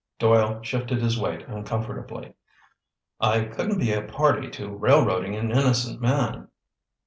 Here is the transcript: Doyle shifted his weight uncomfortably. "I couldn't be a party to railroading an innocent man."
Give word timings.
Doyle 0.17 0.63
shifted 0.63 0.99
his 0.99 1.19
weight 1.21 1.47
uncomfortably. 1.47 2.33
"I 3.19 3.41
couldn't 3.41 3.77
be 3.77 3.93
a 3.93 4.01
party 4.01 4.49
to 4.49 4.75
railroading 4.75 5.35
an 5.35 5.51
innocent 5.51 6.01
man." 6.01 6.47